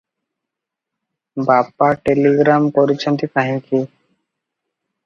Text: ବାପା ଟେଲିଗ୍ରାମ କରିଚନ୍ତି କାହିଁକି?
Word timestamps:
ବାପା 1.49 1.91
ଟେଲିଗ୍ରାମ 2.09 2.73
କରିଚନ୍ତି 2.79 3.31
କାହିଁକି? 3.37 3.85